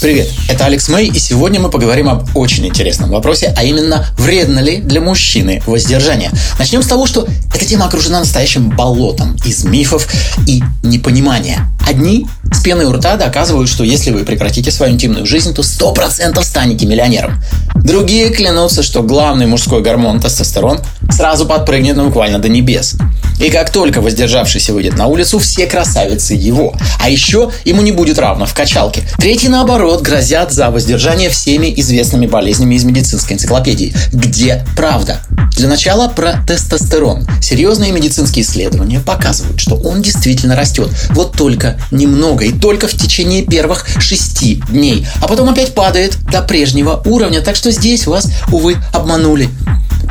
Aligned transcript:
Привет, 0.00 0.28
это 0.48 0.66
Алекс 0.66 0.88
Мэй, 0.88 1.08
и 1.08 1.18
сегодня 1.18 1.58
мы 1.58 1.70
поговорим 1.70 2.08
об 2.08 2.36
очень 2.36 2.64
интересном 2.64 3.10
вопросе, 3.10 3.52
а 3.56 3.64
именно, 3.64 4.06
вредно 4.16 4.60
ли 4.60 4.76
для 4.76 5.00
мужчины 5.00 5.60
воздержание. 5.66 6.30
Начнем 6.56 6.84
с 6.84 6.86
того, 6.86 7.04
что 7.04 7.26
эта 7.52 7.64
тема 7.64 7.86
окружена 7.86 8.20
настоящим 8.20 8.70
болотом 8.70 9.36
из 9.44 9.64
мифов 9.64 10.06
и 10.46 10.62
непонимания. 10.84 11.68
Одни 11.84 12.28
с 12.52 12.62
пеной 12.62 12.84
у 12.84 12.92
рта 12.92 13.16
доказывают, 13.16 13.68
что 13.68 13.82
если 13.82 14.12
вы 14.12 14.24
прекратите 14.24 14.70
свою 14.70 14.92
интимную 14.92 15.26
жизнь, 15.26 15.52
то 15.52 15.62
100% 15.62 16.40
станете 16.44 16.86
миллионером. 16.86 17.42
Другие 17.74 18.30
клянутся, 18.30 18.84
что 18.84 19.02
главный 19.02 19.46
мужской 19.46 19.82
гормон 19.82 20.20
тестостерон 20.20 20.78
сразу 21.10 21.44
подпрыгнет 21.44 21.96
ну, 21.96 22.06
буквально 22.06 22.38
до 22.38 22.48
небес. 22.48 22.94
И 23.38 23.50
как 23.50 23.70
только 23.70 24.00
воздержавшийся 24.00 24.72
выйдет 24.72 24.96
на 24.96 25.06
улицу, 25.06 25.38
все 25.38 25.66
красавицы 25.66 26.34
его. 26.34 26.74
А 27.00 27.08
еще 27.08 27.50
ему 27.64 27.82
не 27.82 27.92
будет 27.92 28.18
равно 28.18 28.46
в 28.46 28.54
качалке. 28.54 29.02
Третьи, 29.18 29.48
наоборот, 29.48 30.02
грозят 30.02 30.52
за 30.52 30.70
воздержание 30.70 31.30
всеми 31.30 31.72
известными 31.76 32.26
болезнями 32.26 32.74
из 32.74 32.84
медицинской 32.84 33.36
энциклопедии. 33.36 33.94
Где 34.12 34.64
правда? 34.76 35.20
Для 35.56 35.68
начала 35.68 36.08
про 36.08 36.44
тестостерон. 36.46 37.26
Серьезные 37.40 37.92
медицинские 37.92 38.44
исследования 38.44 39.00
показывают, 39.00 39.60
что 39.60 39.76
он 39.76 40.02
действительно 40.02 40.56
растет. 40.56 40.90
Вот 41.10 41.36
только 41.36 41.80
немного 41.90 42.44
и 42.44 42.52
только 42.52 42.88
в 42.88 42.92
течение 42.92 43.42
первых 43.42 43.86
шести 44.00 44.62
дней. 44.68 45.06
А 45.20 45.28
потом 45.28 45.48
опять 45.48 45.74
падает 45.74 46.16
до 46.30 46.42
прежнего 46.42 47.02
уровня. 47.04 47.40
Так 47.40 47.56
что 47.56 47.70
здесь 47.70 48.06
вас, 48.06 48.30
увы, 48.52 48.76
обманули. 48.92 49.48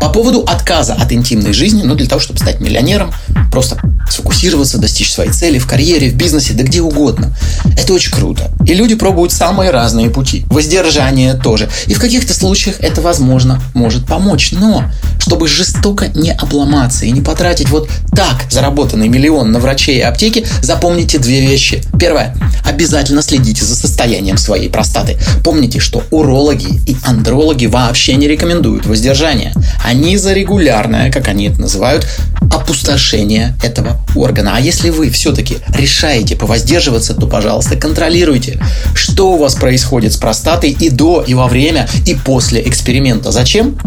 По 0.00 0.08
поводу 0.10 0.40
отказа 0.40 0.94
от 0.94 1.12
интимной 1.12 1.52
жизни, 1.52 1.82
ну, 1.82 1.94
для 1.94 2.06
того, 2.06 2.20
чтобы 2.20 2.38
стать 2.38 2.60
миллионером, 2.60 3.12
просто 3.50 3.78
сфокусироваться, 4.10 4.78
достичь 4.78 5.12
своей 5.12 5.30
цели 5.30 5.58
в 5.58 5.66
карьере, 5.66 6.10
в 6.10 6.14
бизнесе, 6.14 6.54
да 6.54 6.62
где 6.62 6.80
угодно. 6.80 7.34
Это 7.76 7.92
очень 7.92 8.12
круто. 8.12 8.50
И 8.66 8.74
люди 8.74 8.94
пробуют 8.94 9.32
самые 9.32 9.70
разные 9.70 10.10
пути. 10.10 10.44
Воздержание 10.48 11.34
тоже. 11.34 11.68
И 11.86 11.94
в 11.94 12.00
каких-то 12.00 12.34
случаях 12.34 12.76
это, 12.80 13.00
возможно, 13.00 13.62
может 13.74 14.06
помочь. 14.06 14.52
Но, 14.52 14.84
чтобы 15.18 15.48
жестоко 15.48 16.08
не 16.08 16.32
обломаться 16.32 17.06
и 17.06 17.10
не 17.10 17.20
потратить 17.20 17.70
вот 17.70 17.88
так 18.14 18.44
заработанный 18.50 19.08
миллион 19.08 19.52
на 19.52 19.58
врачей 19.58 19.98
и 19.98 20.02
аптеки, 20.02 20.46
запомните 20.62 21.18
две 21.18 21.40
вещи. 21.40 21.82
Первое. 21.98 22.36
Обязательно 22.66 23.22
следите 23.22 23.64
за 23.64 23.76
состоянием 23.76 24.36
своей 24.36 24.68
простаты. 24.68 25.16
Помните, 25.44 25.78
что 25.78 26.02
урологи 26.10 26.80
и 26.86 26.96
андрологи 27.04 27.66
вообще 27.66 28.16
не 28.16 28.26
рекомендуют 28.28 28.86
воздержание. 28.86 29.54
Они 29.84 30.16
за 30.16 30.32
регулярное, 30.32 31.10
как 31.10 31.28
они 31.28 31.46
это 31.46 31.60
называют, 31.60 32.06
опустошение 32.52 33.56
этого 33.62 34.00
органа. 34.14 34.56
А 34.56 34.60
если 34.60 34.90
вы 34.90 35.10
все-таки 35.10 35.58
решаете 35.68 36.36
повоздерживаться, 36.36 37.14
то, 37.14 37.26
пожалуйста, 37.26 37.76
контролируйте, 37.76 38.60
что 38.94 39.32
у 39.32 39.38
вас 39.38 39.54
происходит 39.54 40.12
с 40.12 40.16
простатой 40.16 40.70
и 40.70 40.90
до, 40.90 41.22
и 41.26 41.34
во 41.34 41.46
время, 41.46 41.88
и 42.04 42.14
после 42.14 42.60
эксперимента. 42.66 43.30
Зачем? 43.30 43.78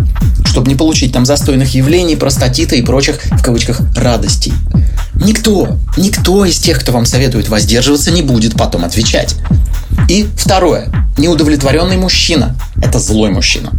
Чтобы 0.45 0.69
не 0.69 0.75
получить 0.75 1.11
там 1.13 1.25
застойных 1.25 1.75
явлений, 1.75 2.15
простатита 2.15 2.75
и 2.75 2.81
прочих, 2.81 3.19
в 3.25 3.41
кавычках, 3.41 3.81
радостей. 3.95 4.53
Никто, 5.29 5.77
никто 5.95 6.43
из 6.43 6.57
тех, 6.57 6.79
кто 6.79 6.91
вам 6.91 7.05
советует 7.05 7.49
воздерживаться, 7.49 8.09
не 8.09 8.23
будет 8.23 8.55
потом 8.55 8.83
отвечать. 8.83 9.35
И 10.07 10.27
второе. 10.35 10.91
Неудовлетворенный 11.19 11.97
мужчина– 11.97 12.55
это 12.81 12.97
злой 12.97 13.29
мужчина 13.29 13.69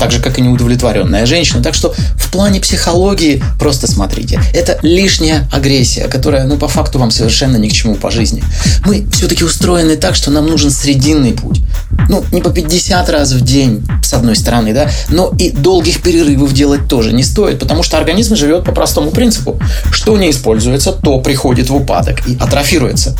так 0.00 0.12
же, 0.12 0.18
как 0.18 0.38
и 0.38 0.42
неудовлетворенная 0.42 1.26
женщина. 1.26 1.62
Так 1.62 1.74
что 1.74 1.92
в 2.16 2.32
плане 2.32 2.58
психологии 2.58 3.42
просто 3.58 3.86
смотрите. 3.86 4.40
Это 4.54 4.78
лишняя 4.80 5.46
агрессия, 5.52 6.08
которая, 6.08 6.46
ну, 6.46 6.56
по 6.56 6.68
факту 6.68 6.98
вам 6.98 7.10
совершенно 7.10 7.58
ни 7.58 7.68
к 7.68 7.72
чему 7.72 7.96
по 7.96 8.10
жизни. 8.10 8.42
Мы 8.86 9.06
все-таки 9.12 9.44
устроены 9.44 9.96
так, 9.96 10.14
что 10.14 10.30
нам 10.30 10.46
нужен 10.46 10.70
срединный 10.70 11.32
путь. 11.32 11.60
Ну, 12.08 12.24
не 12.32 12.40
по 12.40 12.50
50 12.50 13.08
раз 13.08 13.32
в 13.32 13.40
день, 13.42 13.86
с 14.02 14.12
одной 14.12 14.36
стороны, 14.36 14.72
да, 14.72 14.90
но 15.08 15.32
и 15.38 15.50
долгих 15.50 16.02
перерывов 16.02 16.52
делать 16.52 16.88
тоже 16.88 17.12
не 17.12 17.22
стоит, 17.22 17.58
потому 17.58 17.82
что 17.82 17.98
организм 17.98 18.36
живет 18.36 18.64
по 18.64 18.72
простому 18.72 19.10
принципу. 19.10 19.60
Что 19.92 20.16
не 20.18 20.30
используется, 20.30 20.92
то 20.92 21.20
приходит 21.20 21.70
в 21.70 21.76
упадок 21.76 22.26
и 22.26 22.36
атрофируется. 22.40 23.16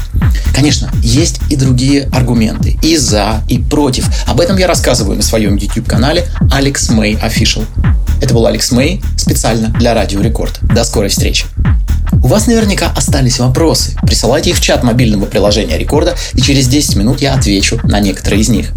Конечно, 0.54 0.91
есть 1.02 1.41
и 1.50 1.56
другие 1.56 2.08
аргументы. 2.12 2.78
И 2.82 2.96
за, 2.96 3.42
и 3.48 3.58
против. 3.58 4.08
Об 4.26 4.41
этом 4.41 4.56
я 4.56 4.66
рассказываю 4.66 5.16
на 5.16 5.22
своем 5.22 5.56
YouTube-канале 5.56 6.26
Алекс 6.50 6.91
Мэй 6.91 7.14
Official. 7.14 7.64
Это 8.20 8.34
был 8.34 8.47
Алекс 8.47 8.70
Мэй 8.72 9.02
специально 9.16 9.68
для 9.68 9.94
Радио 9.94 10.20
Рекорд. 10.20 10.58
До 10.62 10.84
скорой 10.84 11.08
встречи. 11.08 11.47
У 12.22 12.26
вас 12.26 12.47
наверняка 12.47 12.92
остались 12.94 13.38
вопросы. 13.38 13.97
Присылайте 14.03 14.50
их 14.50 14.56
в 14.56 14.60
чат 14.60 14.82
мобильного 14.82 15.25
приложения 15.25 15.78
Рекорда, 15.78 16.14
и 16.34 16.42
через 16.42 16.69
10 16.69 16.97
минут 16.97 17.20
я 17.22 17.34
отвечу 17.34 17.81
на 17.82 17.98
некоторые 17.98 18.42
из 18.42 18.48
них. 18.50 18.72